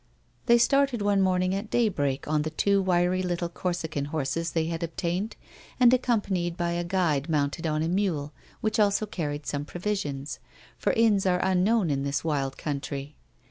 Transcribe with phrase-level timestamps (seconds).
[0.47, 4.81] They started one morning at daybreak on the two wiry little Corsican horses they had
[4.81, 5.35] obtained,
[5.79, 10.39] and accompanied by a guide mounted on a mule which also carried some provisions,
[10.79, 13.15] for inns ai'e unknown in this wild country.